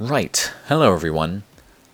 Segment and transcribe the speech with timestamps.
[0.00, 1.42] Right, hello everyone.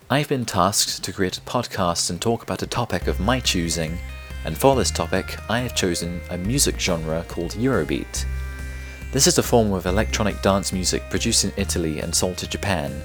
[0.08, 3.98] I've been tasked to create a podcast and talk about a topic of my choosing,
[4.45, 8.24] and for this topic, I have chosen a music genre called Eurobeat.
[9.11, 13.03] This is a form of electronic dance music produced in Italy and sold to Japan.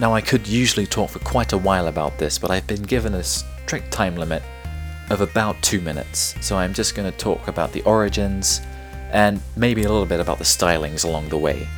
[0.00, 3.14] Now, I could usually talk for quite a while about this, but I've been given
[3.14, 4.42] a strict time limit
[5.08, 8.60] of about two minutes, so I'm just going to talk about the origins
[9.12, 11.68] and maybe a little bit about the stylings along the way.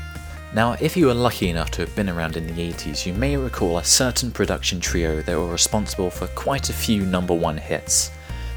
[0.55, 3.37] Now, if you are lucky enough to have been around in the 80s, you may
[3.37, 8.11] recall a certain production trio that were responsible for quite a few number one hits.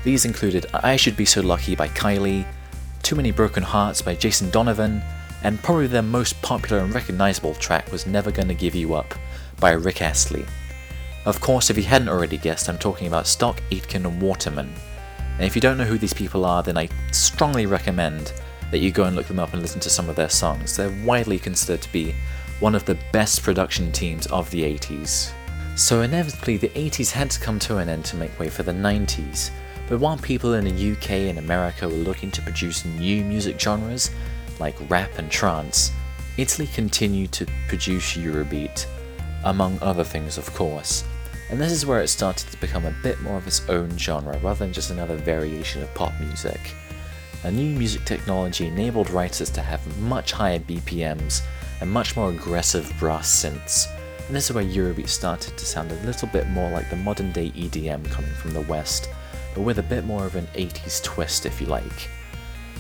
[0.05, 2.45] These included I Should Be So Lucky by Kylie,
[3.03, 5.02] Too Many Broken Hearts by Jason Donovan,
[5.43, 9.13] and probably their most popular and recognizable track was Never Gonna Give You Up
[9.59, 10.45] by Rick Astley.
[11.25, 14.73] Of course, if you hadn't already guessed, I'm talking about Stock, Aitken, and Waterman.
[15.35, 18.31] And if you don't know who these people are, then I strongly recommend
[18.71, 20.75] that you go and look them up and listen to some of their songs.
[20.75, 22.16] They're widely considered to be
[22.59, 25.31] one of the best production teams of the 80s.
[25.75, 28.73] So, inevitably, the 80s had to come to an end to make way for the
[28.73, 29.52] 90s.
[29.88, 34.11] But while people in the UK and America were looking to produce new music genres,
[34.59, 35.92] like rap and trance,
[36.38, 38.86] Italy continued to produce Eurobeat,
[39.44, 41.03] among other things, of course.
[41.49, 44.38] And this is where it started to become a bit more of its own genre
[44.38, 46.73] rather than just another variation of pop music.
[47.44, 51.42] A new music technology enabled writers to have much higher BPMs
[51.80, 53.88] and much more aggressive brass synths,
[54.28, 57.31] and this is where Eurobeat started to sound a little bit more like the modern
[57.31, 59.09] day EDM coming from the West,
[59.56, 62.09] but with a bit more of an 80s twist if you like.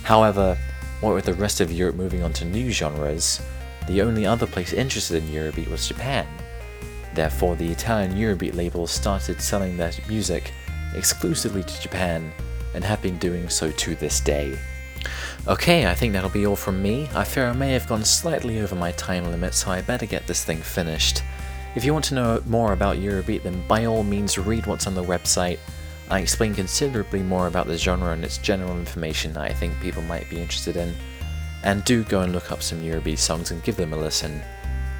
[0.03, 0.55] However,
[0.99, 3.41] what with the rest of Europe moving on to new genres,
[3.87, 6.27] the only other place interested in Eurobeat was Japan.
[7.15, 10.53] Therefore, the Italian Eurobeat label started selling their music
[10.93, 12.31] exclusively to Japan
[12.73, 14.57] and have been doing so to this day.
[15.47, 17.09] Okay, I think that'll be all from me.
[17.15, 20.27] I fear I may have gone slightly over my time limit, so I better get
[20.27, 21.23] this thing finished.
[21.75, 24.93] If you want to know more about Eurobeat, then by all means read what's on
[24.93, 25.57] the website.
[26.09, 30.03] I explain considerably more about the genre and its general information that I think people
[30.03, 30.93] might be interested in.
[31.63, 34.41] And do go and look up some Eurobeat songs and give them a listen.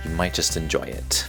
[0.06, 1.28] You might just enjoy it.